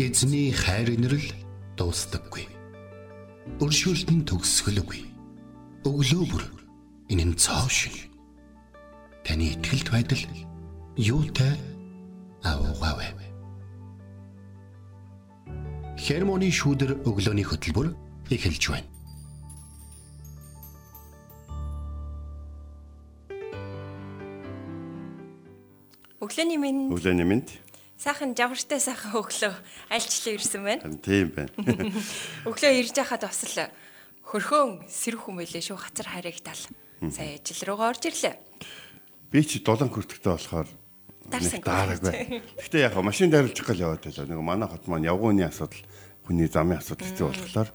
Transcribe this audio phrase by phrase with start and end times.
[0.00, 1.28] Эзний хайр инрэл
[1.76, 2.46] дуустдаггүй.
[3.60, 5.04] Өршөөлт нь төгсгөлгүй.
[5.84, 6.44] Өглөө бүр
[7.12, 8.08] энэ нь цоо шиг.
[9.28, 10.24] Таны ихтгэлт байдал
[10.96, 11.52] юутай
[12.40, 13.12] аавгаавэ.
[16.00, 17.92] Хермоны шүүдэр өглөөний хөтөлбөр
[18.32, 18.88] эхэлж байна.
[26.24, 27.44] Өглөөний минь Өглөөний минь.
[28.00, 29.52] Сайхан жавхартай сайхан өглөө
[29.92, 30.88] альчлаа ирсэн байна.
[31.04, 31.52] Тийм байна.
[32.48, 33.68] Өглөө ирж байхад бас л
[34.24, 36.62] хөрхөн сэрх хүм байлээ шүү хацар харигдал.
[37.12, 38.36] Сая ажил руугаа орж ирлээ.
[39.28, 40.68] Би ч дулаан хүртэгтэй болохоор
[41.28, 42.40] нэг даараагүй.
[42.64, 44.26] Гэхдээ яг машин дайруулж гал яваад байлаа.
[44.32, 45.84] Нэг манай хот маань явгууны асуудал,
[46.24, 47.68] хүний замын асуудал хэцүү болохоор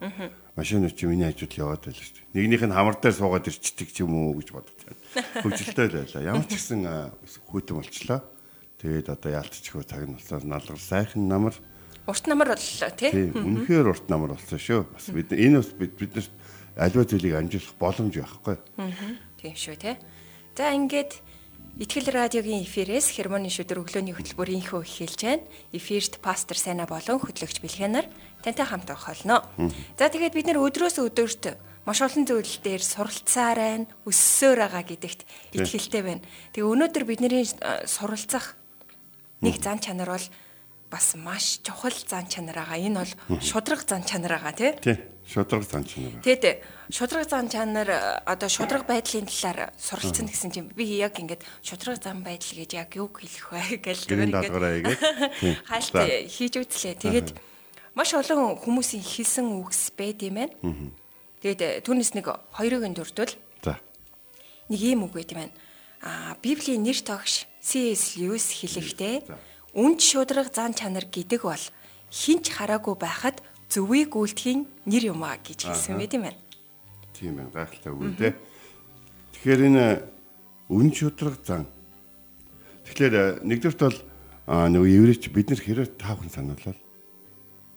[0.57, 2.25] машин чи миний хажууд яваад байлаа шүү.
[2.33, 4.99] Нэгнийх нь хамар дээр суугаад ирчдэг ч юм уу гэж бодож байна.
[5.45, 6.21] Хөвжөлтэй байлаа.
[6.23, 7.13] Ямар ч гэсэн а,
[7.51, 8.19] хүйтэн болчлоо.
[8.81, 11.55] Тэгээд одоо яалтчихгүй цаг нь болсоо налгар сайхан намар
[12.05, 13.09] Урт намар боллоо тий.
[13.09, 14.85] тийм үнэхээр урт намар болсон шүү.
[14.93, 16.33] Бас бид энэ бас бид биднэрт
[16.77, 18.55] аливаа зүйлийг амжуулах боломж байхгүй.
[19.41, 19.95] Тийм шүү тий.
[20.53, 21.23] За ингээд
[21.75, 25.43] Итгэл радиогийн эфирээс хермоны шүдэр өглөөний хөтөлбөрийнхөө эхэлж байна.
[25.75, 28.07] Эфирт пастор Сайна болон хөтлөгч Бэлхэнаар
[28.39, 29.43] тантай хамт байх болно.
[29.99, 35.21] За тэгээд бид нэр өдрөөс өдөрт маш олон зүйл дээр суралцаар байна, өссөөр байгаа гэдэгт
[35.51, 36.23] итгэлтэй байна.
[36.55, 38.55] Тэгээ өнөөдөр бидний э, суралцах
[39.41, 40.27] нэг зан чанар бол
[40.91, 42.79] бас маш чухал зан чанар байгаа.
[42.79, 44.71] Энэ бол шудраг зан чанар байгаа тий.
[44.79, 44.97] Тий.
[45.25, 46.21] Шудраг зан чанар.
[46.21, 46.61] Тэгэд
[46.93, 51.97] шудраг зан чанар э, одоо шудраг байдлын талаар суралцсан гэсэн чинь би яг ингээд шудраг
[51.97, 54.05] зан байдал гэж яг юу хэлэх вэ гэж
[55.69, 56.05] хаалт За.
[56.05, 56.95] хийж үзлээ.
[57.01, 57.29] Тэгээд
[57.97, 60.53] маш олон хүмүүсийн хэлсэн үгс байд юм байна.
[61.41, 63.33] Тэгээд түүнээс нэг хоёрыг нь дурдвал
[63.65, 63.81] За.
[64.69, 65.53] нэг ийм үг байт юм байна.
[66.41, 68.21] Библийн нэр тогш C.S.
[68.21, 69.25] Lewis хэлэхдээ
[69.73, 71.65] үнд шудраг зан чанар гэдэг бол
[72.13, 73.41] хинч хараагүй байхад
[73.73, 76.41] зөвийг үлдэхийн нэр юм а гэж хэлсэн байт юм байна.
[77.17, 78.37] Тийм ээ гайхалтай үг те.
[79.33, 79.85] Тэгэхээр энэ
[80.69, 81.65] үн шудраг зан.
[82.85, 83.99] Тэгэхээр э, нэгдүгürt бол
[84.45, 86.77] нөгөө еврейч бид нэр хэрэг таахан санаалал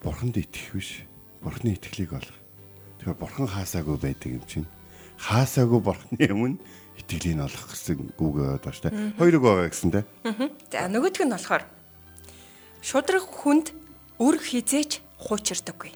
[0.04, 0.91] бурханд итгэх биш.
[1.41, 2.36] Бурханы итгэлийг олох.
[3.00, 4.69] Тэгэхээр бурхан хаасаагүй байдаг юм чинь.
[5.16, 6.60] Хаасаагүй бурханы өмнө
[6.98, 9.14] итгэлийг олох гэсэн үг байгаа шүү дээ.
[9.19, 10.00] Хоёр үг байгаа гэсэн те.
[10.72, 11.64] За нөгөөх нь болохоор
[12.82, 13.66] шудраг хүнд
[14.19, 15.92] үр хизээч хуучирдаггүй.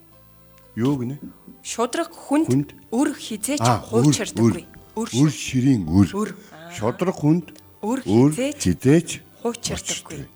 [0.78, 1.18] Юу гинэ?
[1.62, 4.66] Шудраг хүнд үр хизээч хуучирдаггүй.
[4.96, 6.34] Үр ширийн үр.
[6.72, 10.26] Шудраг хүнд Үр хизээч хуучирдаггүй.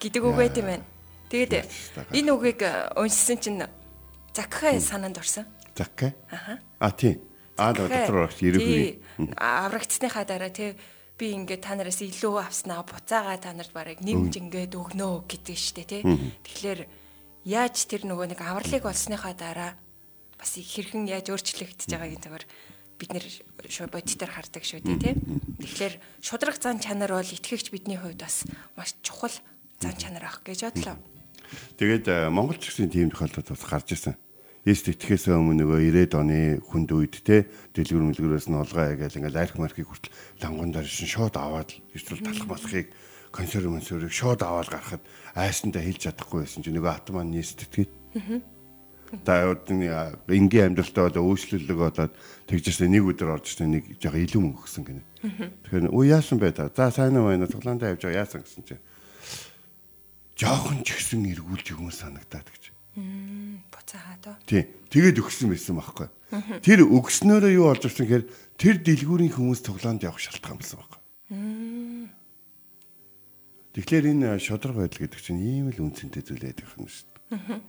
[0.00, 0.84] гэдэг үг байт юм байна.
[1.30, 1.68] Тэгээд
[2.10, 2.60] энэ үгийг
[2.98, 3.62] уншсан чинь
[4.34, 5.44] Закхай санаанд орсон.
[5.76, 6.14] Закка.
[6.78, 7.20] А тийм.
[7.60, 9.36] А дотор орох Тий, ерөөгүй.
[9.36, 10.72] аврагдсныхаа дараа тий
[11.20, 15.84] би ингээд та нараас илүү авснаа буцаага та нарт барыг нэмж ингээд өгнө гэдэг штэ
[15.84, 16.00] тий.
[16.00, 16.80] Тэгэхээр
[17.44, 19.76] яаж тэр нөгөө нэг авралыг олсныхаа дараа
[20.40, 22.44] бас их хэрхэн яаж өөрчлөгдөж байгаагийн зүгээр
[22.96, 23.26] бид нэр
[23.68, 25.14] шүү бодитоор хардаг шүү дээ тий.
[25.60, 25.94] Тэгэхээр
[26.24, 29.32] шудраг зан чанар бол итгэгч бидний хувьд бас маш чухал
[29.80, 30.96] зан чанар ах гэж бодлоо.
[31.76, 34.16] Тэгээд э, Монгол ч гэсэн тийм тохиолдол бас гарч ирсэн.
[34.68, 39.40] Эст итгэхээс өмнө нөгөө 90-ад оны хүнд үед те дэлгүр мэлгүрээс нь олгоо ягаал ингээл
[39.40, 40.12] арх мархийг хүртэл
[40.44, 42.92] лангуун дээр шин шууд аваад эсвэл талах малхыг
[43.32, 45.00] консерв консервыг шууд аваад гарахад
[45.32, 47.88] айсандаа хэлж чадахгүй байсан чинь нөгөө автоман нийсдэтгээд.
[49.24, 49.90] Та өдний
[50.28, 52.12] энгийн амьдралтаа бол өөрчлөлөг болоод
[52.46, 55.02] тэгжсэн нэг өдөр орж ирсэн нэг жоо илүү мөнгө өгсөн гинэ.
[55.66, 56.70] Тэгэхээр өө яасан бай та.
[56.70, 57.50] За сайн уу байна.
[57.50, 58.82] Цуглаандаа явж байгаа яасан гэсэн чинь.
[60.38, 62.69] Жохон ч гэсэн эргүүлж өгөн санагдаад гэж.
[62.94, 64.36] Буцаагаа доо.
[64.46, 64.66] Тий.
[64.90, 66.08] Тэгээд өгсөн байсан байхгүй.
[66.62, 68.24] Тэр өгснөөрөө юу болж ирсэн гэхээр
[68.58, 71.00] тэр дэлгүүрийн хүмүүс цуглаанд явах шалтгаан болсон байхгүй.
[73.70, 77.06] Тэгэхээр энэ шудраг байдал гэдэг чинь ийм л үнцэнтэй зүйл байдаг юм шүү
[77.38, 77.62] дээ.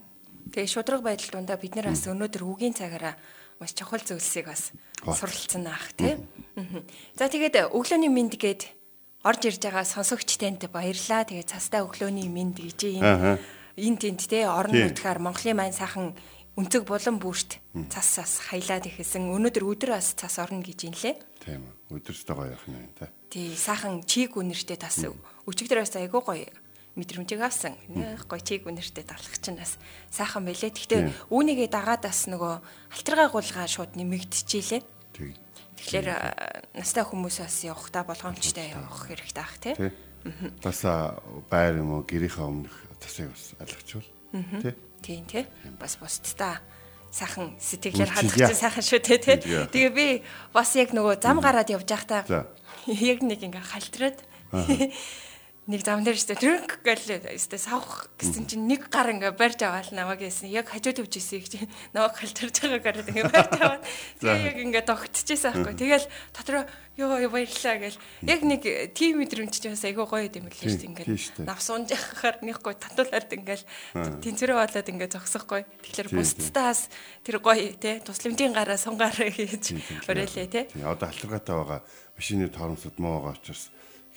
[0.49, 3.13] Тэгээ шудраг байдал дундаа бид нэр бас өнөөдөр үгийн цагаараа
[3.61, 4.73] маш чухал зүйлсийг бас
[5.05, 6.17] суралцсан аах тий.
[6.57, 6.81] Мгм.
[7.13, 8.73] За тэгээд өглөөний мэнд гээд
[9.21, 11.29] орж ирж байгаа сонсогч танд баярлаа.
[11.29, 13.37] Тэгээд цастай өглөөний мэнд гэж энэ
[13.77, 14.85] энэ тэнд тий орон Тий.
[14.89, 16.15] нутгаар Монголын маань сайхан
[16.59, 19.31] өнцөг болон бүрт цас цас хаялаад ихэсэн.
[19.31, 21.15] Өнөөдөр өдөр бас цас орно гэж юм лээ.
[21.39, 21.99] Тийм үү.
[21.99, 23.07] Өдөртөө гоё явах юм та.
[23.31, 24.99] Тий сайхан чиг үнэртэй тас
[25.47, 26.51] өчигдөр бас айгуу гоё
[26.99, 27.79] мэдрэмжийг авсан.
[27.87, 29.79] Нэх гоё чиг үнэртэй далах чинь бас
[30.11, 30.75] сайхан байлээ.
[30.75, 32.53] Гэхдээ үүнийгээ дагаад бас нөгөө
[32.99, 34.83] алтаргаа гулгаа шууд нэмэгдчихжээ.
[35.15, 35.39] Тэг.
[35.79, 36.35] Тэгэхээр а,
[36.75, 39.73] настай хүмүүс бас явахдаа болгоомжтой явах хэрэгтэй ах тий.
[39.79, 39.91] Тий.
[40.59, 40.83] Бас
[41.47, 44.07] байр юм уу гэрийнхээ өмнөх тасыг бас алгачвал.
[44.61, 44.73] Тий.
[45.01, 45.45] Тийм тий.
[45.81, 46.61] Бас бусдаа
[47.11, 49.17] сайхан сэтгэлээр чинь сайхан шүү тий.
[49.17, 49.37] тий.
[49.41, 50.07] Тэгээ би
[50.53, 52.23] бас яг нөгөө зам гараад явж байхдаа
[52.87, 54.17] яг нэг ингээ халтраад
[55.69, 59.93] нэг зам дээр штэ трэнк гэл штэ савх гэсэн чинь нэг гар ингээ барьж аваал
[59.93, 60.49] намайг гэсэн.
[60.49, 61.53] Яг хажууд өвчээсэй гэж
[61.93, 63.85] намайг халтарж байгаагаар ингээ барьж аваад
[64.17, 65.77] тэгээ яг ингээ тогтчихсэн аахгүй.
[65.77, 66.65] Тэгэл дотроо
[66.97, 68.01] ёо баярлаа гэл.
[68.25, 68.61] Яг нэг
[68.97, 71.07] тим мэдрэмж чинь бас айгүй гоё юм лээ штэ ингээ
[71.45, 75.61] нав сунж яхахаар нэггүй татуулаад ингээл тэнцвэрээ болоод ингээ зогсохгүй.
[75.85, 76.89] Тэгэхээр бусдаас
[77.21, 79.77] тэр гоё те тусламжийн гараа сунгаараа хийж
[80.09, 81.79] өрөөлээ те одоо алтаргаатай байгаа
[82.17, 83.69] машины торомсод муу байгаа учраас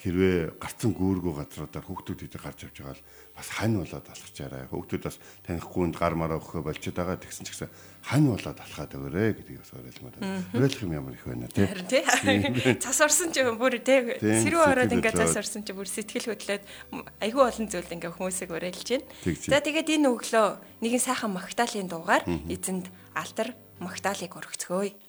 [0.05, 3.05] хэрвээ гарцсан гүүргүү газруудаар хүүхдүүд идэх гарч явж байгаа бол
[3.41, 4.69] бас хань болоод алхачаарай.
[4.69, 5.17] Хүүхдүүд бас
[5.49, 7.73] танихгүй хүнд гар мараа өгөхөө болчиход байгаа тэгсэн ч гэсэн
[8.05, 10.45] хань болоод алхаад өгөөрэй гэдгийг бас уриалмаар байна.
[10.53, 11.65] Уриалах юм ямар их байна тий.
[11.65, 12.77] Харин тий.
[12.85, 14.01] Цас орсон ч бүр тий.
[14.21, 16.63] Сэрүү ороод ингээд цас орсон ч бүр сэтгэл хөдлөөд
[17.25, 19.09] айгүй олон зүйл ингээд хүмүүсийг уриалж байна.
[19.41, 25.04] За тэгээд энэ өглөө нэгэн сайхан магтаалын дуугаар эзэнд алтар магтаалыг өргөцгөөе.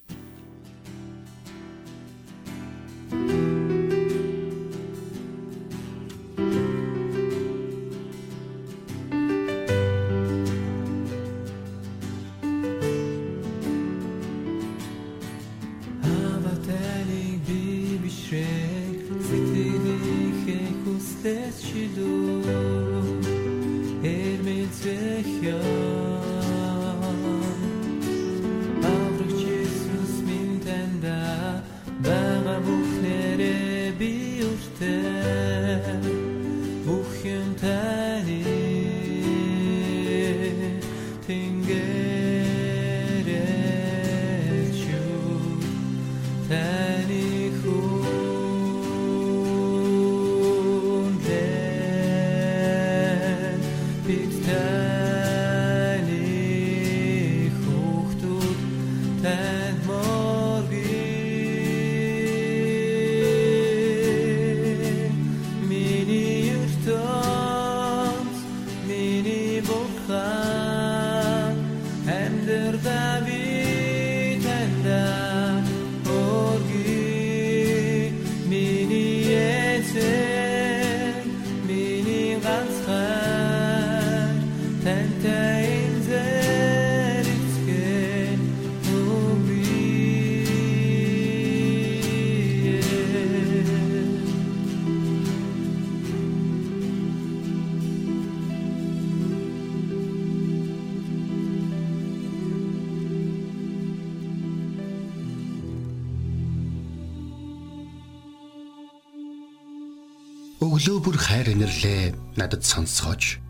[110.86, 113.42] Өглөө бүр хайр инэрлээ надад сонсгооч.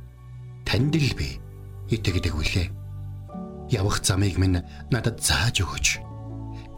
[0.63, 1.35] Танд л би
[1.91, 2.71] итгэдэг үлээ.
[3.75, 5.99] Явах замыг минь надад зааж өгөөч.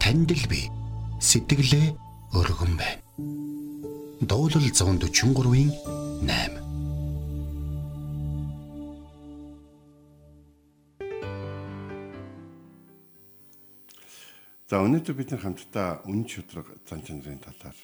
[0.02, 0.66] Танд л би
[1.22, 1.94] сэтгэлээ
[2.34, 2.98] өргөн байна.
[4.18, 5.70] Дуулал 143-ийн
[6.26, 6.26] 8
[14.66, 17.78] За өнөөдөр бид нар хамтдаа үн чудраг зан чанарын талаар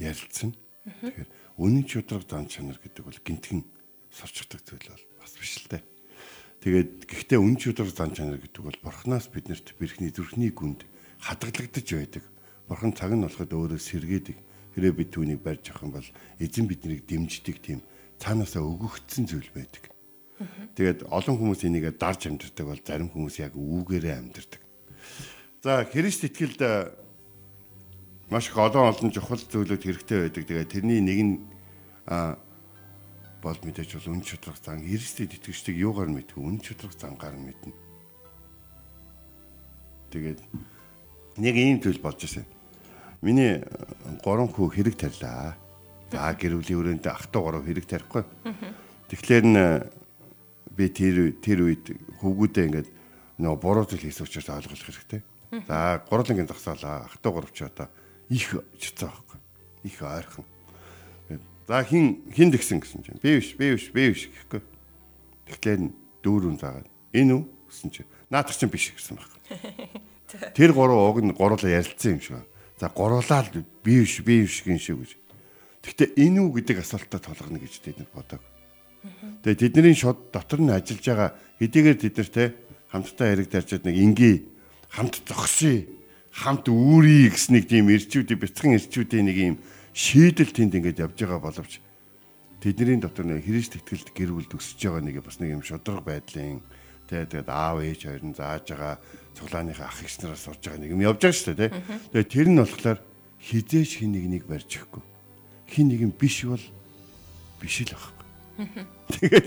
[0.00, 0.56] ярилцсан.
[0.88, 3.62] Тэгэхээр үнэн чудраг зан чанар гэдэг бол гинтгэн
[4.10, 5.82] сорчдаг зүйл бол бас биш л дээ.
[6.64, 10.82] Тэгээд гэхдээ үнэн чудраг зан чанар гэдэг бол бурхнаас биднэрт бэрхний зүрхний гүнд
[11.22, 12.24] хадгалагдаж байдаг.
[12.66, 14.38] Бурхан цаг нь болоход өөрөө сэргээдэг.
[14.74, 16.08] Хэрэг бид түүнийг барьж авах юм бол
[16.42, 17.80] эзэн биднийг дэмждэг тийм
[18.18, 19.94] цаанаасаа өгөгдсөн зүйл байдаг.
[20.74, 24.62] Тэгээд олон хүмүүс энийг дарж амьдэрдэг бол зарим хүмүүс яг үүгээрээ амьдэрдэг.
[25.62, 26.58] За Христ итгэлд
[28.29, 30.43] маш их олон олон чухал зүйлүүд хэрэгтэй байдаг.
[30.45, 31.33] Тэгээд тэрний нэг нь
[32.05, 32.37] а
[33.41, 37.73] бол мэдээж бол үн чудрах зан Христэд итгэждэг юугаар мэдв үн чудрах зангаар мэднэ.
[40.13, 40.39] Тэгээд
[41.41, 42.45] нэг ийм зүйл болж ирсэн.
[43.21, 43.63] Миний
[44.21, 45.55] гурван хүү хэрэг тарьлаа.
[46.11, 48.23] За гэр бүлийн өрөөндөө ах トゥ гурав хэрэг тарихгүй.
[49.09, 49.57] Тэгэхээр н
[50.73, 51.85] би тэр тэр үед
[52.21, 52.89] хөвгүүдээ ингээд
[53.39, 55.21] нөгөө буруу зүйл хийсэн учраас ойлгох хэрэгтэй.
[55.69, 57.87] За гурлангийн зогсоолаа ах トゥ гурав ч одоо
[58.30, 59.40] их чицаа байхгүй.
[59.84, 60.44] Их ойрхон.
[61.66, 64.60] За хин хин дгсэн гэсэн чинь би биш би биш би биш гэхгүй.
[65.48, 65.80] Тэгэхээр
[66.20, 69.40] дүүрүүн заагаад энэ үү гэсэн чинь наадах чинь биш гэсэн байхгүй.
[70.56, 72.44] Тэр гурав уг нь гурлаа ярилцсан юм шиг.
[72.76, 73.64] За гурлаа л би
[74.04, 75.16] биш би биш гин шиг гэж.
[75.84, 78.40] Гэхдээ энэ үү гэдэг асуултаа толгоно гэж тэд бодог.
[79.44, 82.44] Тэгээ тэдний шууд дотор нь ажиллаж байгаа хэдийгээр тэд нар те
[82.88, 84.48] хамтдаа хэрэг дарчаад нэг ингийн
[84.88, 85.84] хамт зогсъё
[86.34, 89.56] хамт үүрий гэсэн нэг тийм ирчүүдийн бяцхан ирчүүдийн нэг юм
[89.94, 91.78] шийдэл тэнд ингээд явж байгаа боловч
[92.58, 96.58] тэдний дотор нэг Христ итгэлд гэр бүл төсөж байгаа нэг бас нэг юм шудраг байдлын
[97.06, 98.98] тэгээд аав ээж хоёр нь зааж байгаа
[99.38, 101.70] цуглааныхаа ах эгч нараас сурж байгаа нэг юм явж байгаа шүү дээ
[102.10, 102.98] тэгээд тэр нь болохоор
[103.38, 105.04] хизээч хин нэг нэг барьж өгөхгүй
[105.68, 106.60] хин нэг юм биш бол
[107.60, 108.26] биш л байхгүй.
[109.10, 109.46] Тэгээд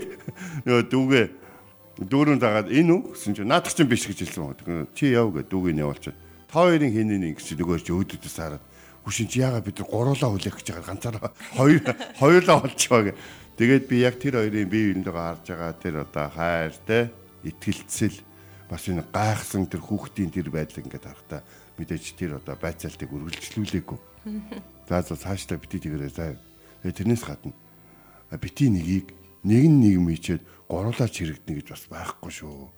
[0.66, 1.26] нөгөө дүүгээ
[2.04, 4.86] дүүрэн дагаад энэ үү гэсэн чинь наадах чинь биш гэж хэлсэн байна.
[4.92, 6.14] Чи яв гэ дүүгийн явуулчих.
[6.48, 8.64] Та хоёрын хин нэг гэж нөгөө чи өөдөөс хараад
[9.04, 11.84] хүшин чи яага бид гуруулаа хүлээх гэж байгаа ганцаараа хоёр
[12.16, 13.12] хоёулаа болчихоо гэ.
[13.60, 17.12] Тэгээд би яг тэр хоёрын бие биендээ харж байгаа тэр одоо хайр те
[17.44, 18.16] итгэлцэл
[18.68, 21.40] бас энэ гайхсан тэр хүүхдийн тэр байдлыг ингээд харахтаа
[21.76, 23.98] мэдээж тэр одоо байцаалтыг үргэлжлүүлээгүй.
[24.88, 26.36] За за цаашдаа бити тэгэрээ за.
[26.84, 27.52] Тэрнээс гадна
[28.36, 29.12] бити нэгийг
[29.44, 32.68] нэг нь нэг мичээд гуруулаач хэрэгдэнэ гэж бас байхгүй шүү.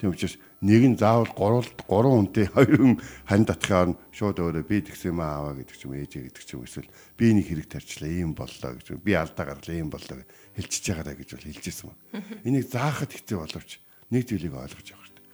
[0.00, 4.84] Тийм учраас нэг нь заавал гурвал гурван хүнтэй хоёр хүн хань татхаар шууд өөрөө би
[4.84, 8.12] тэгсэн юм ааваа гэдэг ч юм ээжээ гэдэг ч юм эсвэл би нэг хэрэг тарчлаа
[8.12, 10.28] ийм боллоо гэж би алдаа гарлаа ийм боллоо гэж
[10.60, 11.96] хэлчихэж байгаараа гэж бол хэлжсэн юм.
[12.44, 13.70] Энийг заахад хэцүү боловч
[14.12, 15.26] нэг зүйлийг ойлгож явах хэрэгтэй.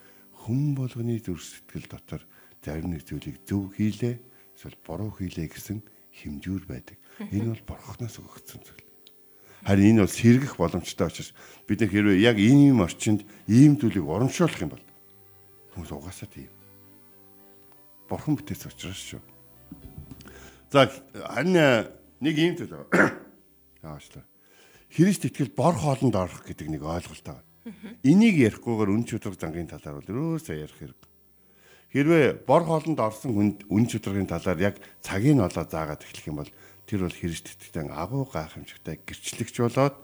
[0.46, 2.22] Хүн болгоны зүрх сэтгэл дотор
[2.62, 4.14] зарим нэг зүйлийг зөв хийлээ
[4.54, 5.82] эсвэл буруу хийлээ гэсэн
[6.22, 7.02] хэмжүүр байдаг.
[7.34, 8.86] Энэ бол бурхнаас өгөгдсөн зүйл.
[9.66, 11.34] Харин энэ бол сэргэх боломжтой учраас
[11.66, 14.85] бид нар хэрвээ яг энэ юм орчинд ийм зүйлийг урамшуулах юм бол
[15.76, 16.48] хүмүүс угаасаа тийм.
[18.08, 19.20] Бурхан бүтээсэн учраас шүү.
[20.72, 21.92] За харин э,
[22.24, 23.20] нэг зүйл байгаа.
[23.92, 24.24] Аашлаа.
[24.88, 27.44] Христ итгэл бор хоолнд орох гэдэг нэг ойлголт байгаа.
[28.06, 31.02] Энийг ярихгүйгээр үн чөтгөр зангийн талаар бол өрөөсөө ярих хэрэг.
[31.92, 36.52] Хэрвээ бор хоолнд орсон хүнд үн чөтгөрийн талаар яг цагийг олоо заагаад эхлэх юм бол
[36.86, 39.98] тэр бол Христтэй агуу гайхамшигтай гэрчлэгч болоод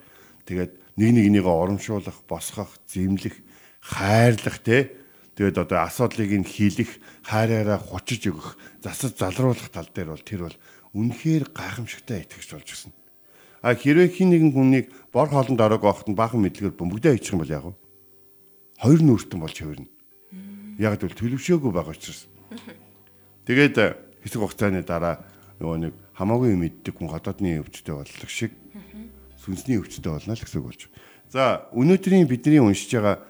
[0.47, 3.39] тэгээд нэг нэгнийгээ оромшуулах, босгох, зэмлэх,
[3.79, 4.91] хайрлах те
[5.37, 10.57] тэгээд одоо асуудлыг нь хийлэх, хайраараа хочиж өгөх, засаж залруулах тал дээр бол тэр бол
[10.93, 12.93] үнэхээр гайхамшигтай итгэж болж гисэн.
[13.63, 17.41] А хэрвээ хин нэгэн хүнийг бор хоолнд ороог авахт нь баахан мэдлэгээр бөмбөгдөө хийчих юм
[17.41, 17.65] бол яг
[18.83, 19.89] хоёр нүүртэн болж хувирна.
[20.83, 22.27] Яг л төлөвшөөгүй байгаа учраас.
[23.47, 23.77] Тэгээд
[24.27, 25.23] хэсэг хугацааны дараа
[25.63, 28.51] нөгөө нэг хамаагүй мэддэг хүн хотоодны өвчтөй боллог шиг
[29.39, 30.83] сүнсний өвчтөй болно л гэсэн үг болж.
[31.31, 33.23] За өнөөдрийн бидний уншиж байгаа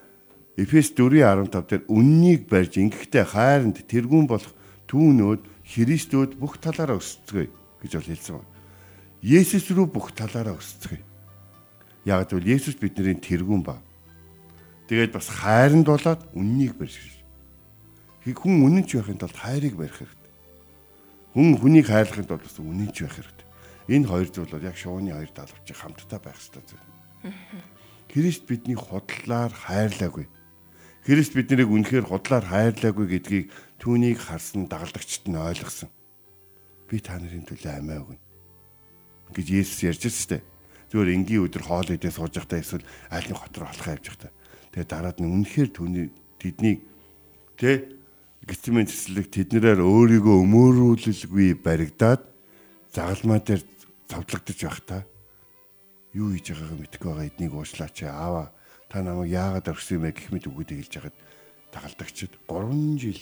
[0.53, 4.53] Эфес 4:15 дээр үннийг барьж ингэхдээ хайранд тэргүүн болох
[4.85, 7.49] түүнүүд Христүүд бүх талаараа өсцгөө
[7.81, 8.53] гэж бол хэлсэн байна.
[9.25, 11.01] Есүс рүү бүх талаараа өсцгөө.
[12.05, 13.81] Яг л Есүс бидний тэргүүн ба.
[14.85, 17.01] Тэгээд бас хайранд болоод үннийг барьж.
[18.21, 20.31] Хүн үнэнч байхын тулд хайрыг барих хэрэгтэй.
[21.33, 23.47] Хүн хүнийг хайрлахын тулд бас үнэнч байх хэрэгтэй.
[23.89, 26.87] Энэ хоёр зүйл бол яг шууны хоёр далавч хамтдаа байх хэрэгтэй зүйл.
[28.13, 30.29] Христ бидний худлаар хайрлаагүй.
[31.03, 33.45] Христ биднийг үнэхээр худлаар хайрлаагүй гэдгийг
[33.83, 35.91] түүнийг харсан дагалдагчд нь ойлгосон.
[36.87, 38.23] Би та нарын төлөө амиа өгнө
[39.33, 40.41] гэж Есүс ярьж өстэй.
[40.93, 44.31] Зүгээр энгийн өдөр хоол идээ сууж байхдаа эсвэл нэг хот руу алхаа явж байхдаа.
[44.71, 46.05] Тэгээ дараад нь үнэхээр түүний
[46.37, 46.79] тэднийг
[47.57, 47.89] тэ
[48.45, 52.21] гитмэн цэцлэг тэднэрээр өөрийгөө өмөөрүүлэлгүй баригдаад
[52.93, 53.65] загалмаа дээр
[54.05, 55.01] цовдлогдож байхдаа
[56.13, 58.53] юу хийж байгаагаа мэдэхгүй байгаа эднийг уушлаач аава
[58.93, 61.17] та намайг яагаад орхисон юм бэ гэх мэт үгүүд хэлж хагаад
[61.73, 63.21] тагалдагчид 3 жил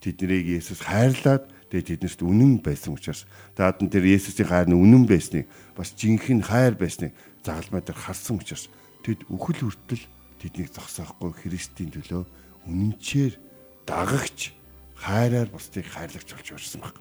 [0.00, 5.44] тэднийг Есүс хайрлаад тэгээ тэднэрт үнэн байсан учраас даадан тэр Есүсийн хайр нь үнэн байсныг
[5.76, 7.12] бас жинхэнэ хайр байсныг
[7.44, 8.72] загалмаа дээр харсан учраас
[9.04, 10.08] тэд үхэл хүртэл
[10.40, 12.24] тэднийг зогсоохгүй Христийн төлөө
[12.64, 13.36] үнэнчээр
[13.84, 14.56] дагагч
[14.96, 16.96] хайраар бусдыг хайрлагч болж өрсөн баг.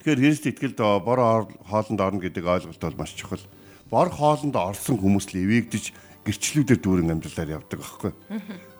[0.00, 3.44] Тэгэхээр Христ итгэлд бор хоолнд орно гэдэг ойлголт бол маш чухал.
[3.92, 8.12] Бор хоолнд орсон хүмүүс л эвэгдэж гэрчлүүдээр дүүрэн амьдралаар явдаг байхгүй.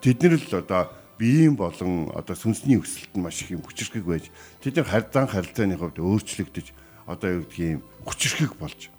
[0.05, 0.83] Тэд нар л одоо
[1.17, 4.29] биеийн болон одоо сүнсний өсөлт нь маш их юм хүчрхэг байж
[4.61, 6.67] тэд нар харьцан харилцааны хувьд өөрчлөгдөж
[7.09, 8.93] одоо юу гэдгийг хүчрхэг болж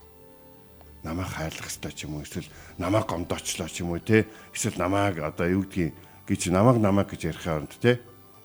[1.05, 5.23] намайг хайрлах хэрэгтэй ч юм уу эсвэл намайг гомдоочлоо ч юм уу те эсвэл намайг
[5.23, 5.95] одоо юу гэдгийг
[6.27, 8.03] гэж намайг намайг гэж ярих хаанд те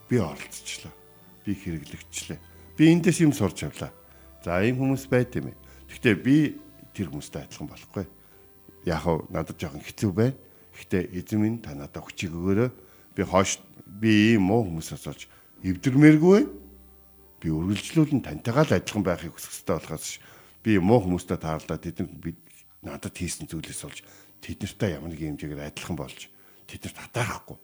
[0.09, 0.93] би оролцчихлаа.
[1.45, 2.39] Би хэрэглэгчлээ.
[2.77, 3.93] Би эндээс юм сурч авлаа.
[4.45, 5.57] За ийм хүмүүс байт юм ээ.
[5.91, 6.37] Гэхдээ би
[6.95, 8.05] тэр хүмүүстэй адилхан болохгүй.
[8.85, 10.37] Яг хав надад жоохон хэцүү байна.
[10.77, 12.71] Гэхдээ эзэн минь та надад хүчийг өгөөрэй.
[13.17, 15.29] Би хоош би ийм муу хүмүүсээс олж
[15.65, 16.41] эвдэрмээргүй.
[17.41, 20.09] Би үргэлжлүүлэн тантайгаа л адилхан байхыг хүсэх хэрэгтэй болохоос
[20.65, 22.37] би муу хүмүүстэй таарлаа тэдэнд би
[22.83, 23.99] надад хийсэн зүйлээс олж
[24.41, 26.29] тэднэртэй ямар нэг хэмжээгээр адилхан болж
[26.69, 27.59] тэднэрт хатаарахгүй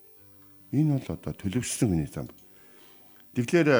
[0.72, 2.30] Энэ бол одоо төлөвшсөн хүний зам.
[3.34, 3.70] Тэгэхээр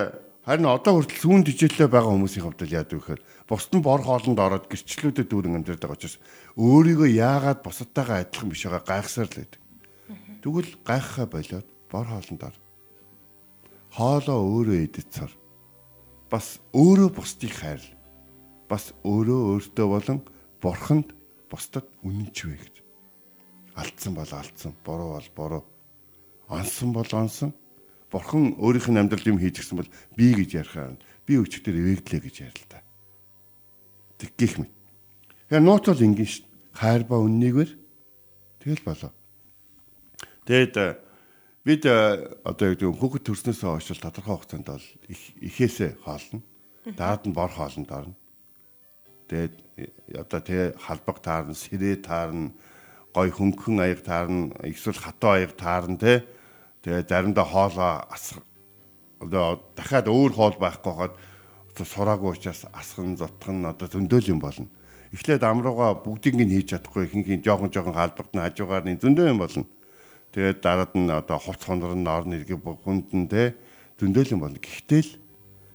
[0.45, 4.41] харин одоо хүртэл сүүн дижилтэй байгаа хүмүүсийн хувьд л яадаг вэхээр бусд нь бор хоолнд
[4.41, 6.17] ороод гэрчлүүдэд дүүрэн амьдардаг учраас
[6.57, 9.61] өөрийгөө яагаад бусадтайгаа адилхан биш байгаа гайхсаар л байдаг.
[10.41, 12.57] Тэгвэл гайхахаа болоод бор хоолнд ор.
[13.93, 15.33] Хоолоо өөрөө идэж цар.
[16.33, 17.83] Бас өөрөө бусдыг хайр.
[18.71, 20.19] Бас өөрөө өөртөө болон
[20.63, 21.13] бурханд
[21.51, 22.75] бусдад үнэнч вэ гэж.
[23.75, 25.63] Алдсан бол алдсан, буруу бол буруу
[26.51, 27.55] онсон бол онсон.
[28.11, 32.37] Бурхан өөрийнх нь амьдрал юм хийж гисэн бол би гэж ярихаа би өчтөр эвэгдлээ гэж
[32.43, 32.83] ярил та.
[34.19, 34.71] Тэг гих мэт.
[35.51, 36.43] Яа нууц бол ингэн ш.
[36.75, 37.71] Хайр ба үннийгээр
[38.67, 39.15] тэгэл болоо.
[40.47, 40.99] Тэгэд э,
[41.63, 46.43] бид э, одоо яг хүүхэд төрснөөс хойш тодорхой хугацаанд бол ихээсээ хоолно.
[46.99, 48.17] Даад нь бор хоолнд орно.
[49.31, 49.55] Тэгээд
[50.19, 52.51] одоо тэгээ халбаг таарна, сэрээ таарна,
[53.15, 56.27] гой хөнгөн аяг таарна, эсвэл хатуу аяг таарна те.
[56.83, 58.41] Тэгээ заримдаа хоолоо асах
[59.21, 61.15] одоо дахиад өөр хоол байхгүй хаад
[61.77, 64.69] сураагүй учраас асхан зутхан одоо зөндөөл юм болно.
[65.13, 69.39] Эхлээд амрууга бүгдийг нь хийж чадахгүй ихэнх жоохон жоохон хаалбагт нь хажуугаар нь зөндөө юм
[69.41, 69.65] болно.
[70.33, 73.57] Тэгээд дараад нь одоо хувц хонор нь орны иргэ бүхэнд нь те
[73.99, 74.61] зөндөөл юм болно.
[74.61, 75.13] Гэхдээ л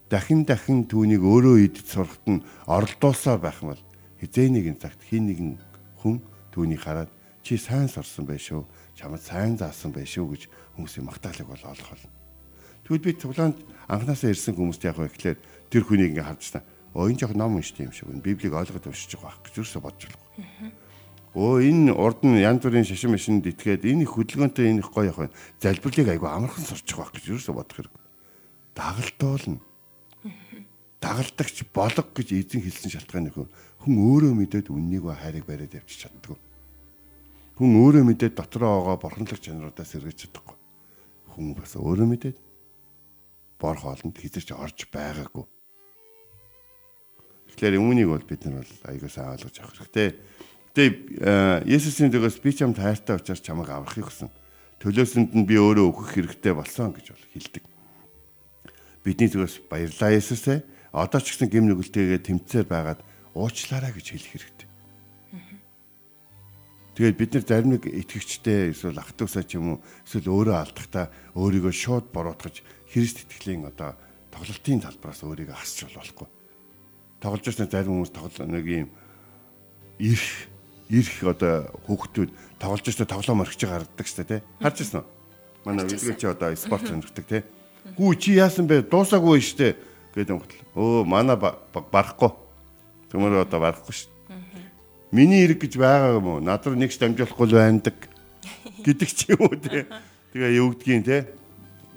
[0.10, 3.84] дахин дахин түүнийг өөрөө идэж сурахт нь оролдуулсаар байх юм бол
[4.22, 5.50] хизээ нэгэн цагт хин нэгэн
[6.02, 6.22] хүн
[6.54, 7.12] түүнийг хараад
[7.46, 8.66] чи сайн сурсан байх шүү
[8.98, 12.10] чамд сайн заасан байх шүү гэж хүмүүсийн магтаалыг бол олох болно.
[12.82, 15.38] Тэгвэл би цуглаанд анханасаа ирсэн хүмүүст яг ихлээр
[15.70, 16.66] тэр хүнийг ингээ харж та
[16.98, 18.26] энэ жоох ном уншдаг юм шиг байна.
[18.26, 20.74] Библийг ойлгоод уншиж байгаа байх гэж юусоо бодож байна.
[21.38, 25.14] Өө энэ урд нь янз бүрийн шашин машинд итгээд энэ их хөдөлгөөнтэй энэ их гоё
[25.14, 25.38] явах байна.
[25.62, 27.94] Залбирлыг айгу амархан сурч байгаа байх гэж юусоо бодох хэрэг.
[28.74, 29.60] Дагалдуулна
[31.06, 33.50] дагалдагч болог гэж эзэн хэлсэн шалтгаан нөхөр
[33.86, 36.40] хүн өөрөө мэдээд үннийг ба хайрыг бариад явчих чаддгүй.
[37.56, 40.58] Хүн өөрөө мэдээд дотроо байгаа бурханлаг чанаруудаас сэргэж чадахгүй.
[41.32, 42.38] Хүн бас өөрөө мэдээд
[43.60, 45.48] бор хоолнд хизэрч орж байгаагүй.
[47.56, 50.20] Тэгэхээр үүнийг бол бид нар бол аягүй сайн ойлгож авах хэрэгтэй.
[50.76, 54.28] Гэтэ Есүсийн дэгээс би чамд хайртай учраас чамайг аврахыг хүсэн.
[54.84, 57.64] Төлөөсөнд нь би өөрөө өгөх хэрэгтэй болсон гэж бол хэлдэг.
[59.08, 60.60] Бидний зүгээс баярлалаа Есүсээ
[60.92, 63.00] одоо ч гэсэн гим нүгэлтэйгээ тэмцээр байгаад
[63.32, 64.55] уучлаарай гэж хэлэх хэрэгтэй.
[66.96, 70.56] Тэгээд бид нар зарим нэг итгэгчтэй эсвэл ах トゥ усаа ч юм уу эсвэл өөрөө
[70.56, 74.00] алдахдаа өөрийгөө шууд буруутгаж Христ итгэлийн одоо
[74.32, 76.28] тоглолтын талбараас өөрийгөө хасч болохгүй.
[77.20, 78.90] Тоглож байсан зарим хүмүүс тоглол нэг юм
[80.00, 80.48] ирэх
[80.88, 82.32] ирэх одоо хүүхдүүд
[82.64, 84.42] тоглож байсан тоглоом орхиж гаргадаг шүү дээ тий.
[84.64, 85.08] Харж ирсэн үү?
[85.68, 87.44] Манай үлгэр чи одоо спорт сонирхдаг тий.
[88.00, 88.88] Гүү чи яасан бэ?
[88.88, 89.74] Дуусаагүй шүү дээ
[90.16, 90.64] гэдэг юм хөтл.
[90.80, 92.32] Өө манай барахгүй.
[93.12, 94.15] Төмөр одоо барахгүй шүү.
[95.16, 96.40] Миний хэрэг гэж байгаа юм уу?
[96.44, 97.96] Надруу нэгч дамжуулахгүй л байндаг
[98.84, 99.88] гэдэг ч юм уу те.
[100.36, 101.32] Тэгээ юудгийн те.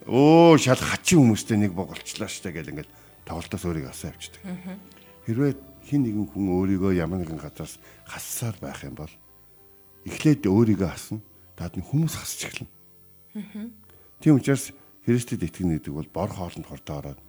[0.07, 2.95] Өө шал хачин хүмүүстэй нэг боголчлаа штэ гэл ингээл
[3.27, 4.43] тоглолтоос өөрийгөө асаа явчихдаг.
[5.27, 5.53] Хэрвээ
[5.91, 9.11] хин нэгэн хүн өөрийгөө ямар нэгэн газраас хассаар байх юм бол
[10.07, 11.19] эхлээд өөрийгөө хасна.
[11.59, 12.71] Даад нь хүмүүс хасч эхэлнэ.
[14.23, 14.71] Тийм учраас
[15.03, 17.21] Христэд итгэнэ гэдэг бол бор хоолнд хордоо ороод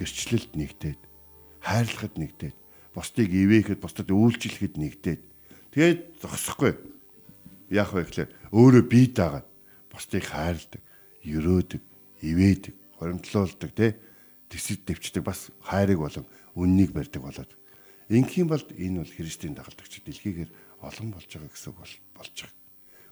[0.00, 1.00] гэрчлэлд нэгдээд
[1.60, 2.56] хайрлахад нэгдээд
[2.96, 5.22] бусдыг ивэхэд бусдад үйлчлэхэд нэгдээд
[5.76, 6.72] тэгээд зогсохгүй
[7.68, 9.46] яах вэ гэхээр өөрөө бие даагаад
[9.92, 10.82] бусдыг хайрладаг,
[11.20, 11.82] өрөөдөг,
[12.24, 13.92] ивээдэг, хоримтлуулдаг тий
[14.48, 16.24] тэсэд дэвчдэг бас хайрыг болон
[16.56, 17.52] үннийг барьдаг болоод
[18.08, 21.78] ингийн бол энэ бол Христийн дагалдагч дэлхийгээр олон болж байгаа гэсэн үг
[22.16, 22.54] болж байгаа.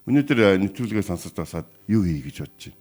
[0.05, 2.81] Өнөөдөр э, нэвтрүүлгээ сонсож байсаад юу хий гэж бодож байна.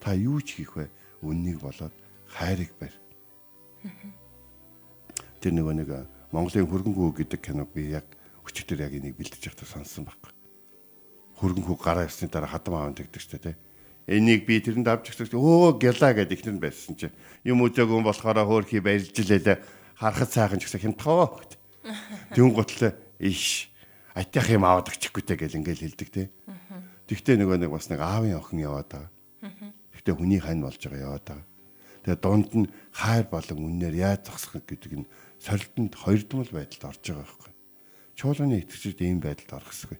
[0.00, 0.88] Та юу ч хийх вэ?
[1.20, 1.92] Үннийг болоод
[2.30, 2.96] хайрыг барь.
[5.42, 5.88] Тэр нөгөө нэг
[6.34, 8.10] Монголын хөрөнгөө гэдэг киног би яг
[8.42, 10.34] өчигдөр яг энийг бэлдэж байхдаа сонссон байхгүй.
[11.38, 13.54] Хөрөнгөө гараа ирсний дараа хадам аавн тэгдэг ч тийм.
[14.10, 17.14] Энийг би тэрэнд авч ирсэн өө гяла гэдэг ихнэр байсан чи.
[17.46, 19.62] Юм үзээгүй болохоор хөөрхий баярлж лээ.
[19.94, 21.38] Харахад сайхан ч гэсэн хямдхаа.
[22.34, 23.70] Дүн готлоо иш
[24.18, 26.34] атях юм аваад өгчихгүй те гэл ингээл хэлдэг те.
[27.06, 29.10] Тэгтээ нөгөө нэг бас нэг аавын охин яваад байгаа.
[29.94, 31.46] Тэгтээ хүний хань болж байгаа яваад байгаа.
[32.04, 35.08] Тэгээ дунд нь хайр болон үннээр яаж зогсох гэдэг нь
[35.44, 37.52] сорилтонд хоёрдмол байдалд орж байгаа байхгүй.
[38.16, 39.98] Чуулганы итгэгчид ийм байдалд орох ёсгүй.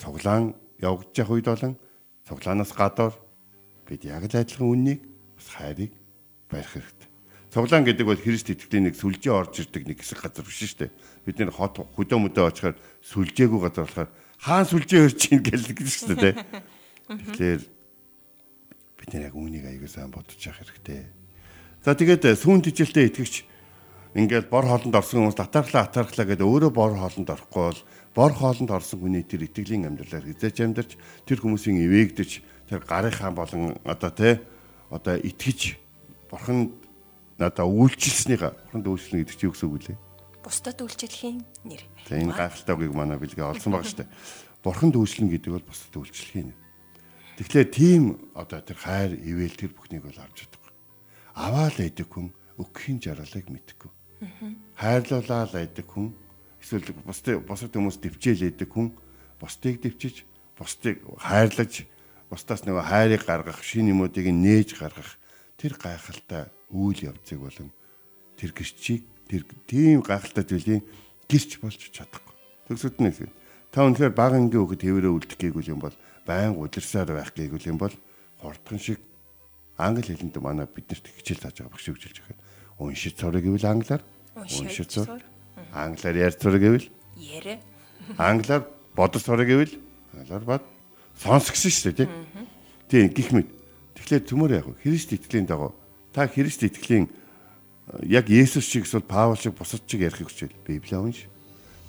[0.00, 1.74] Цуглаан явагдаж явах үед болон
[2.24, 3.14] цуглаанаас гадуур
[3.84, 5.00] бид яг л адилхан үннийг
[5.36, 5.92] бас хайрыг
[6.48, 7.08] барих хэрэгтэй.
[7.52, 10.92] Цуглаан гэдэг бол Христ итгэлийн нэг сүлжээ орж ирдэг нэг хэсэг газар биш шүү дээ.
[11.24, 16.16] Бид нэр хот хөдөө мөдөө очихоор сүлжээгүй газар болохоор хаан сүлжээ өрч ийн гэлдэг шүү
[16.16, 16.34] дээ.
[17.08, 17.62] Тэгэхээр
[19.00, 21.08] бид нэр яг үүнийг аягүй сайн бодож явах хэрэгтэй.
[21.80, 23.48] За тэгээд э, сүүн тижилтэй итгэгч
[24.18, 27.80] ингээд бор хоолнд орсон хүмүүс татархлаа атархлаа гэдэг өөрөө бор хоолнд орохгүй бол
[28.18, 30.90] бор хоолнд орсон хүний тэр итгэлийн амьдралаар хизээч амьдарч
[31.22, 32.30] тэр хүмүүсийн ивээгдэж
[32.66, 34.42] тэр гарынхаа болон одоо те
[34.90, 35.78] одоо итгэж
[36.26, 36.74] бурханд
[37.38, 39.96] надаа үйлчлснийга бурханд үйлчлэнэ гэдэг чинь юу гэсэн үг вэ?
[40.42, 41.82] Бусдад үйлчлэхийн нэр.
[42.10, 44.10] За энэ гайхалтай үгийг манай бэлгээ олсон баг штэ.
[44.66, 46.58] Бурханд үйлчлэн гэдэг бол бусдад үйлчлэхийн нэр.
[47.38, 48.02] Тэгэхээр тийм
[48.34, 50.74] одоо тэр хайр, ивэл тэр бүхнийг бол авч чадахгүй.
[51.38, 53.90] Аваал идэх хүн өгөхийн жаргалыг мэдхгүй.
[54.78, 56.14] Хайрлуулаад идэх хүн
[56.58, 58.90] эсвэл бусдыг бусад хүмүүс дэвчээл идэх хүн
[59.38, 60.26] бусдыг дэвчиж,
[60.58, 61.86] бусдыг хайрлаж,
[62.26, 65.16] бусдаас нөгөө хайрыг гаргах, шин юмуудыг нээж гаргах
[65.54, 67.70] тэр гайхалтай үйл явцыг болон
[68.34, 70.82] тэр гэрчийг тэр тийм гайхалтай зүйлийн
[71.30, 72.34] гэрч болж чадахгүй.
[72.66, 73.32] Төгсөд нь хэлээд
[73.70, 77.78] та үнэхээр бага ангийн хөхөд хэвээрээ үлдэх гээгүүл юм бол байн удирсаар байх гээгүүл юм
[77.78, 77.94] бол
[78.42, 78.98] хурдхан шиг
[79.78, 82.47] англи хэлэнд манай биднэрт хичээл тааж байгаа багш үжилж байгаа.
[82.78, 84.02] Уншиж сурах гэвэл англиар
[84.34, 85.20] уншиж сур.
[85.74, 86.86] Англиар ярьж сурах гэвэл
[87.18, 87.58] Ярэ.
[88.16, 88.62] англиар
[88.94, 89.74] бодож сурах гэвэл
[90.14, 90.62] англиар бод
[91.18, 92.08] сонсгосон шүү дээ тий.
[92.88, 93.48] Тийм гих мэд.
[93.98, 95.74] Тэгэхээр төмөр яг Христ итгэлийн дагуу
[96.14, 97.10] та Христ итгэлийн
[98.06, 101.26] яг Есүс шиг эсвэл Паул шиг бусад шиг ярихыг хүсвэл Библийг унш.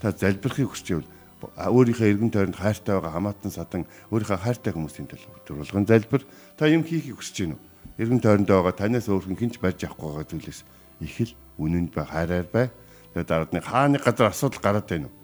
[0.01, 1.05] Та залбирахыг хүсвэл
[1.45, 6.27] өөрийнхөө эргэн тойронд хайртай байгаа хамаатан садан өөрийнхөө хайртай хүмүүсийн төлөө өдрөлгөн залбир
[6.59, 7.63] та юм хийхийг хүсэж байна уу?
[7.95, 10.59] Эргэн тойронд байгаа танаас өөр хинч барьж авахгүй байгаа зүйлээс
[10.99, 12.67] их л үнэнд бай хайраар бай.
[13.13, 15.15] Тэгээд дараад нэг хааны газар асуудал гараад байна уу?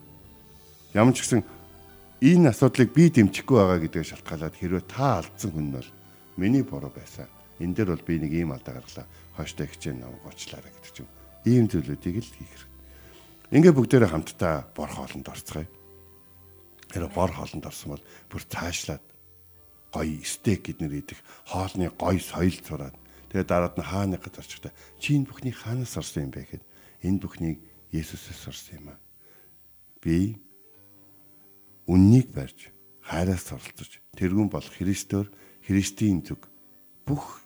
[0.96, 1.44] Ямар ч гэсэн
[2.24, 5.90] энэ асуудлыг би дэмжихгүй байгаа гэдгээ шалтгаалаад хэрвээ та алдсан хүн бол
[6.40, 7.28] миний буруу байсан.
[7.60, 9.08] Энэ дээр бол би нэг ийм алдаа гаргалаа.
[9.36, 11.10] Хойштой хичээн нам гочлаарай гэдэг ч юм.
[11.46, 12.74] Ийм зүйлүүдийг л хийх хэрэгтэй.
[13.56, 15.68] Ингээ бүгдээрээ хамтдаа бор хоолнд орцгоё.
[16.92, 19.04] Тэр бор хоолнд орсон бол бүр цаашлаад
[19.96, 22.96] гоё стейк гэднэр идэх хоолны гоё соёл зураад
[23.36, 26.64] тэгээ дараад нь хааны газар чигтаа чи энэ бүхний хаанаас орсон юм бэ гэхэд
[27.04, 27.60] энэ бүхнийг
[27.92, 29.00] Есүсээс орсон юм аа.
[30.00, 30.40] Би
[31.84, 32.72] үннийг барьж
[33.04, 35.28] хайраас оролцож тэрүүн бол Христээр
[35.68, 36.48] Христийн зүг
[37.04, 37.44] бүх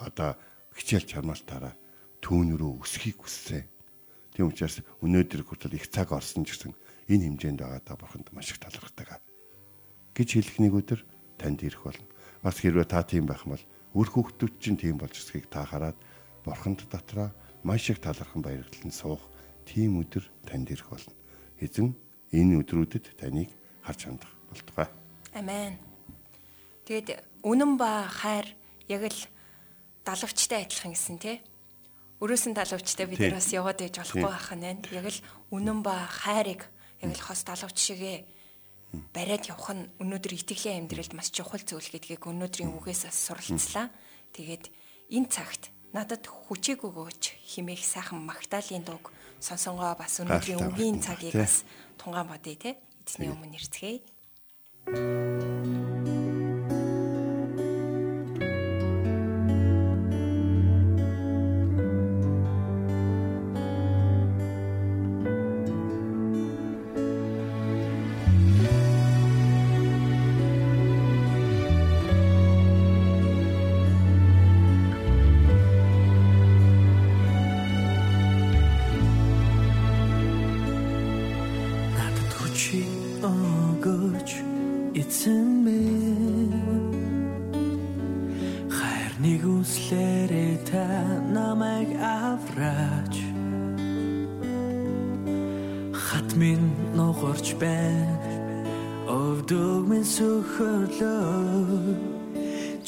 [0.00, 0.40] одоо
[0.72, 1.76] хичээл чармаалтаараа
[2.24, 3.68] түүн рүү өсөхийг хүссэн.
[4.32, 6.72] Тийм учраас өнөөдөр хүртэл их цаг орсон ч гэсэн
[7.12, 9.20] энэ хэмжээнд байгаа та бурханд маш их талархдаг.
[10.16, 11.00] гэж хэлэх нэг өдөр
[11.36, 12.08] танд ирэх болно.
[12.40, 13.64] Бас хэрвээ та тийм байх юм бол
[13.96, 15.96] үр хүүхдүүд чинь тийм болж ирсгийг та хараад
[16.44, 17.32] бурханд дотроо
[17.64, 19.24] маш их талархан баярлан суух
[19.64, 21.16] тийм өдөр танд ирэх болно.
[21.56, 21.96] Эзэн
[22.28, 23.48] энэ өдрүүдэд таныг
[23.80, 24.88] харж хандах болтугай.
[25.32, 25.80] Амен.
[26.84, 28.52] Тэгэд үнэн ба хайр
[28.86, 29.20] яг л
[30.04, 31.40] далавчтай адилхан гэсэн тий.
[32.20, 34.84] Өрөөсөн далавчтай бид нар бас яваад байж болохгүй байх нь байна.
[34.92, 35.18] Яг л
[35.56, 36.68] үнэн ба хайрыг
[37.00, 38.35] яг л хос далавч шигээ
[39.14, 43.90] бариад явах нь өнөөдөр итгэлийн амьдралд маш чухал зүйл гэдгийг өнөөдрийн үгээс суралцлаа.
[44.32, 44.70] Тэгээд
[45.12, 51.64] энэ цагт надад хүчээг өгөөч химээх сайхан магтаалын дууг сонсонгоо бас өнөөдрийн үгийн цагийг бас
[51.96, 52.70] тунгаан бодъё те
[53.06, 54.00] эзний өмнө ирцгээе.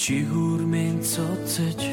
[0.08, 1.84] Чигүр минь цоцож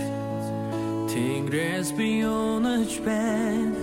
[1.12, 3.76] Тэнгэрээс би унаж байна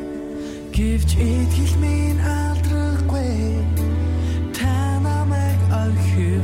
[0.73, 3.61] Гэвч итгэл минь алдрахгүй
[4.57, 4.73] Та
[5.05, 6.42] намайг орхихгүй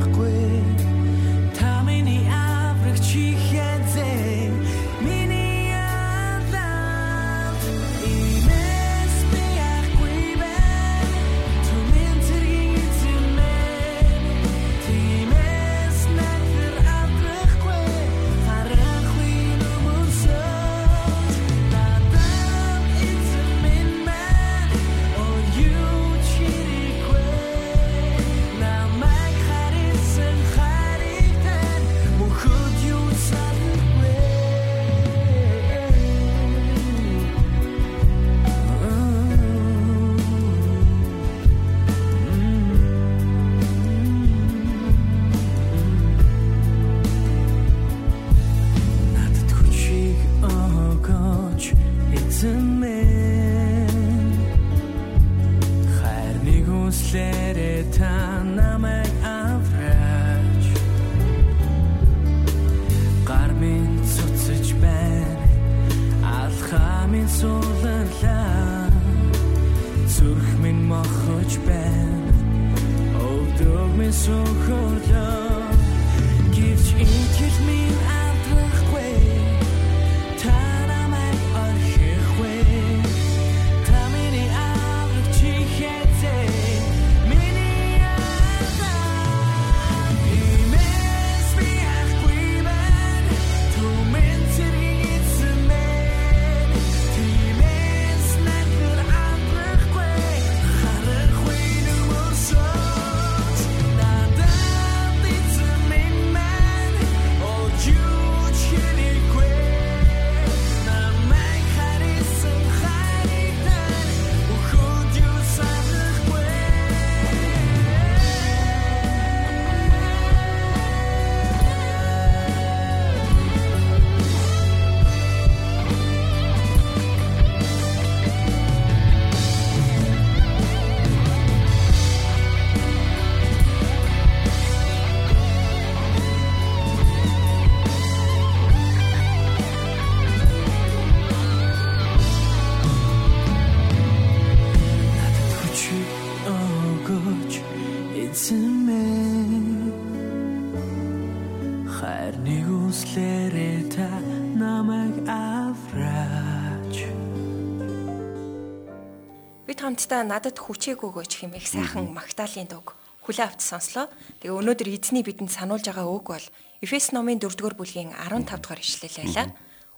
[159.79, 164.11] Бид хамтдаа надад хүчээг өгөөч хэмээх сайхан Магдалины дуг хүлээ авч сонслоо.
[164.43, 166.47] Тэгээ өнөөдөр эзний бидэнд сануулж байгаа үг бол
[166.83, 169.47] Эфес номын 4-р бүлгийн 15 дугаар ишлэл байлаа.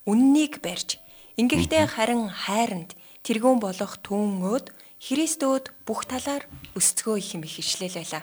[0.06, 1.02] Үннийг барьж
[1.42, 2.94] ингэхдээ харин хайранд
[3.26, 4.70] тэргүүн болох түүнөөд
[5.02, 6.46] Христөөд бүх талаар
[6.78, 8.22] өсцгөө хэмээх ишлэл байлаа.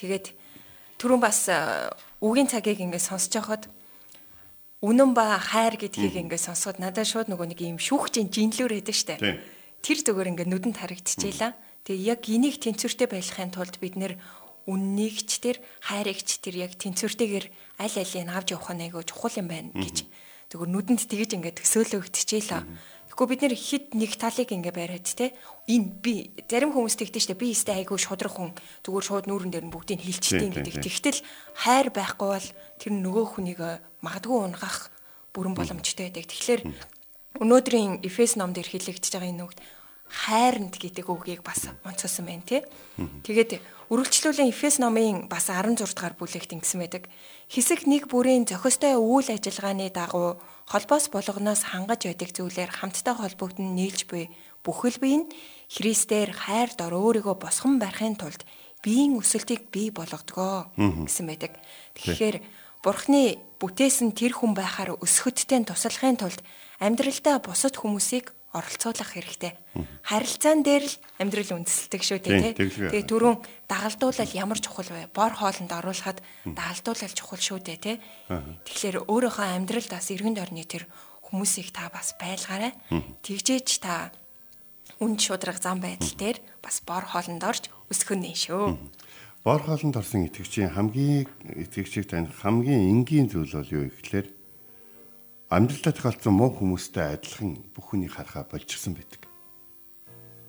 [0.00, 0.32] Тэгээд
[0.96, 1.92] түрүүн бас э,
[2.24, 3.68] үгийн цагийг ингээд сонсож байхад
[4.80, 9.20] үнэн ба хайр гэдгийг ингээд сонсоход надад шууд нөгөө нэг юм шүүхчийн жинлүүр байдаг штэ.
[9.86, 11.54] Тэр зүгээр ингээд нүдэнд харагдчихжээ.
[11.86, 14.18] Тэгээ яг энийг тэнцвэртэй байлгахын тулд бид нэр
[14.66, 17.46] үннийгч тэр хайрыгч тэр яг тэнцвэртэйгээр
[17.78, 20.10] аль алийг авч явах нь айгүй чухал юм байна гэж.
[20.50, 22.66] Тэгвэр нүдэнд тэгэж ингээд төсөөлөгдчихжээ л.
[23.06, 25.30] Тэгэхгүй бид нэр хит нэг талыг ингээ бариад те
[25.70, 29.66] энэ би зарим хүмүүс тэгдэж штэ би өстэй айгүй шудрах хүн зүгээр шууд нүүрэн дээр
[29.70, 30.82] нь бүгдийг тийм, гэдэг.
[30.82, 31.22] Тэгтэл
[31.62, 32.48] хайр байхгүй бол
[32.82, 34.90] тэр нөгөө хүнийг э, магадгүй унгах
[35.30, 36.26] бүрэн боломжтой байдаг.
[36.26, 36.62] Тэгэхээр
[37.40, 39.60] өнөөдрийн Эфес номд хэлэгдэж байгаа энэ үгт
[40.06, 42.62] хайранд гэдэг үгийг бас онцгосон байна тий.
[42.96, 43.58] Тэгээд
[43.90, 47.10] үргэлжлүүлэн Эфес номын бас 16 дугаар бүлэгт ингэсэн байдаг.
[47.50, 50.38] Хэсэг нэг бүрийн зохистой үйл ажиллагааны дагуу
[50.70, 54.30] холбоос болгоноос хангаж байдаг зүйлээр хамтдаа холбогдсон нийлж буй
[54.62, 55.30] бүхэл бие нь
[55.70, 58.46] Христээр хайр дор өөрийгөө босгон барихын тулд
[58.82, 61.58] биеийн өсөлтийг бий болгодгоо гэсэн байдаг.
[61.98, 62.38] Тэгэхээр
[62.86, 66.38] Бурхны бүтээсэн тэр хүн байхаар өсөхөдтэй туслахын тулд
[66.80, 69.52] амьдралдаа бусад хүмүүсийг оролцуулах хэрэгтэй.
[70.00, 72.68] Харилцаан дээр л амьдрал үндэслэдэг шүү дээ тий.
[72.88, 73.36] Тэгээ түрүүн
[73.68, 75.12] дагалдуулал ямар чухал вэ?
[75.12, 77.96] Бор хоолнд оруулахад дагалдуулал чухал шүү дээ тий.
[78.64, 80.88] Тэгэхээр өөрийнхөө амьдралд бас эргэн тойрны тэр
[81.20, 82.72] хүмүүсийг та бас байлгаарай.
[83.20, 84.14] Тэгжээж та
[85.04, 88.78] үн шудраг зам байдал дээр бас бор хоолнд орж өсгөх нь шүү.
[89.44, 94.35] Бор хоолнд орсон итгэгчийн хамгийн итгэгчийг таних хамгийн энгийн зүйл бол юу гэхээр
[95.50, 99.22] амьдралдаа тохиолдсон муу хүмүүстэй адилхан бүх хүнийг харахаа болчихсон байдаг.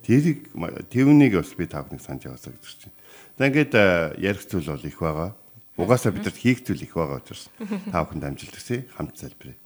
[0.02, 0.50] Тэрийг
[0.90, 2.96] тэрнийг бас би тавхныг санаж яваасаа гэж чинь.
[3.38, 5.36] За ингээд э, ярих зүйл бол их байгаа.
[5.78, 7.52] Угаасаа бидэрт хийх зүйл их байгаа учраас
[7.94, 9.60] тавханд амжилт хүсье хамт залбирая.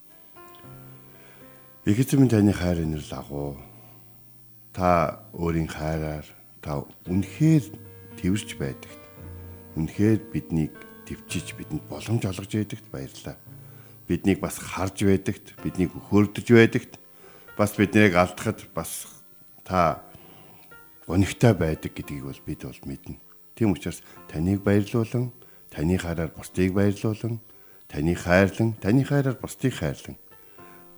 [1.85, 3.55] Минь таны хайр энерл агуу.
[4.75, 6.27] Та өөрийн хайраар
[6.59, 7.65] та үнэхээр
[8.19, 9.01] тэрж байдагт.
[9.79, 10.75] Үнэхээр биднийг
[11.07, 13.37] төвчиж бидэнд боломж олгож байдагт баярлалаа.
[14.11, 16.99] Биднийг бас харж байдагт, биднийг хөрдөж байдагт,
[17.55, 19.07] бас биднийг алдахад бас
[19.63, 20.03] та
[21.07, 23.15] өнөгтэй байдаг гэдгийг бол бид бол мэднэ.
[23.55, 25.31] Тийм учраас таныг баярлуулан,
[25.71, 27.39] таны хайраар бусдыг баярлуулан,
[27.87, 30.19] таны хайрлан, таны хайраар бусдыг хайрлан,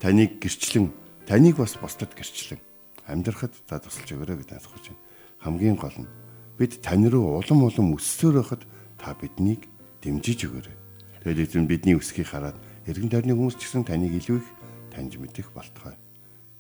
[0.02, 0.90] таныг гэрчлэн,
[1.30, 2.66] таныг бас бусдад гэрчлэн
[3.06, 5.02] амьдрахад та тусалж өгөөрэй гэж насгаж байна.
[5.44, 6.10] Хамгийн гол нь
[6.58, 8.64] бид тань руу улам улам өссөөр байхад
[8.98, 9.68] та биднийг
[10.02, 10.78] дэмжиж өгөөрэй.
[11.24, 12.56] Тэгээд эзэн бидний өсгийг хараад
[12.88, 14.48] эргэн тойрны хүмүүс ч гэсэн таныг илүү их
[14.92, 15.96] таньж мэдэх болтугай.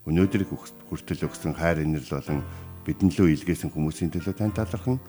[0.07, 0.43] Өнөөдөр
[0.87, 2.43] хүртэл өгсөн хайр инэрл болон
[2.87, 4.99] бидэн лөө илгээсэн хүмүүсийн төлөө тань талархан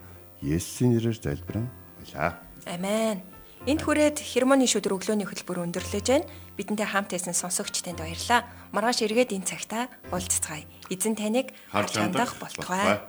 [0.42, 1.66] Есүсийн нэрээр залбирэн
[1.98, 2.38] байлаа.
[2.66, 3.22] Амен.
[3.64, 6.28] Энд хүрээд хермоны шүдэр өглөөний хөтөлбөр өндөрлөж байна.
[6.58, 8.44] Бидэнтэй хамт байсан сонсогч танд баярлалаа.
[8.76, 10.68] Маргааш эргээд энэ цагта уулзцгаая.
[10.92, 13.00] Эзэн таныг харж хандах болтугай.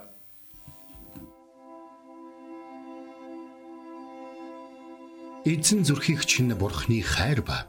[5.44, 7.68] Эзэн зүрхийг чинь бурхны хайр ба